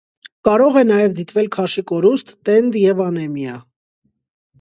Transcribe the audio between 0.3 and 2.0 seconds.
Կարող է նաև դիտվել քաշի